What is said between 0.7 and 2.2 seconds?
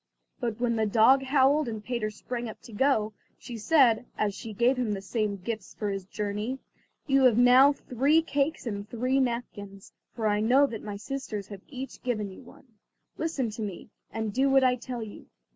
the dog howled, and Peter